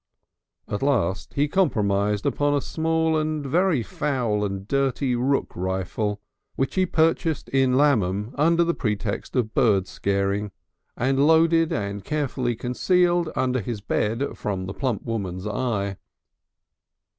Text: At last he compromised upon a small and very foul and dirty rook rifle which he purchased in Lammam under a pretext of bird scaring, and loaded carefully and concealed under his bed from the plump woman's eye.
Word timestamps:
At 0.67 0.81
last 0.81 1.35
he 1.35 1.47
compromised 1.47 2.25
upon 2.25 2.55
a 2.55 2.61
small 2.61 3.15
and 3.15 3.45
very 3.45 3.83
foul 3.83 4.43
and 4.43 4.67
dirty 4.67 5.15
rook 5.15 5.55
rifle 5.55 6.19
which 6.55 6.73
he 6.73 6.87
purchased 6.87 7.49
in 7.49 7.77
Lammam 7.77 8.31
under 8.33 8.67
a 8.67 8.73
pretext 8.73 9.35
of 9.35 9.53
bird 9.53 9.85
scaring, 9.85 10.49
and 10.97 11.27
loaded 11.27 11.71
carefully 12.03 12.53
and 12.53 12.59
concealed 12.59 13.29
under 13.35 13.59
his 13.61 13.79
bed 13.79 14.35
from 14.35 14.65
the 14.65 14.73
plump 14.73 15.03
woman's 15.03 15.45
eye. 15.45 15.97